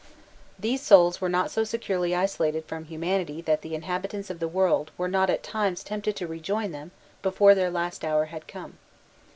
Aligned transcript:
These 0.57 0.81
souls 0.81 1.21
were 1.21 1.29
not 1.29 1.51
so 1.51 1.63
securely 1.63 2.15
isolated 2.15 2.65
from 2.65 2.85
humanity 2.85 3.39
that 3.41 3.61
the 3.61 3.75
inhabitants 3.75 4.31
of 4.31 4.39
the 4.39 4.47
world 4.47 4.89
were 4.97 5.07
not 5.07 5.29
at 5.29 5.43
times 5.43 5.83
tempted 5.83 6.15
to 6.15 6.25
rejoin 6.25 6.71
them 6.71 6.89
before 7.21 7.53
their 7.53 7.69
last 7.69 8.03
hour 8.03 8.25
had 8.25 8.47
come. 8.47 8.79